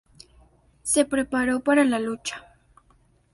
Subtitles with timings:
[0.81, 2.43] Se preparó para la lucha.